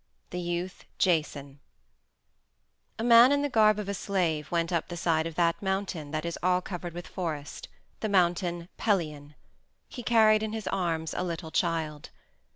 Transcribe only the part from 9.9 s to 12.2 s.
carried in his arms a little child.